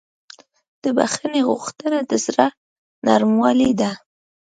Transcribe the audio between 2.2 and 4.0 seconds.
زړه نرموالی ده.